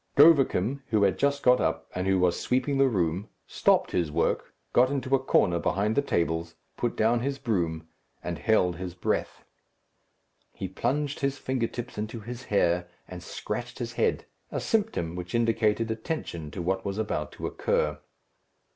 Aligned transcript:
Govicum, 0.17 0.81
who 0.87 1.03
had 1.03 1.19
just 1.19 1.43
got 1.43 1.61
up, 1.61 1.87
and 1.93 2.07
who 2.07 2.17
was 2.19 2.39
sweeping 2.39 2.79
the 2.79 2.87
room, 2.87 3.29
stopped 3.45 3.91
his 3.91 4.11
work, 4.11 4.55
got 4.73 4.89
into 4.89 5.13
a 5.13 5.19
corner 5.19 5.59
behind 5.59 5.95
the 5.95 6.01
tables, 6.01 6.55
put 6.75 6.95
down 6.95 7.19
his 7.19 7.37
broom, 7.37 7.87
and 8.23 8.39
held 8.39 8.77
his 8.77 8.95
breath. 8.95 9.43
He 10.55 10.67
plunged 10.67 11.19
his 11.19 11.37
fingers 11.37 11.99
into 11.99 12.19
his 12.21 12.45
hair, 12.45 12.87
and 13.07 13.21
scratched 13.21 13.77
his 13.77 13.93
head, 13.93 14.25
a 14.51 14.59
symptom 14.59 15.15
which 15.15 15.35
indicated 15.35 15.91
attention 15.91 16.49
to 16.49 16.63
what 16.63 16.83
was 16.83 16.97
about 16.97 17.31
to 17.33 17.45
occur. 17.45 17.99